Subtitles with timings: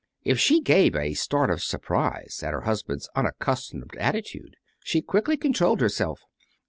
[0.23, 5.79] If she gave a start of surprise at her husband's unaccustomed attitude, she quickly controlled
[5.79, 6.21] herself.